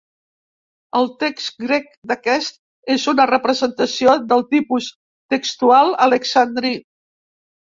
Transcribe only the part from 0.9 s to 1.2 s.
El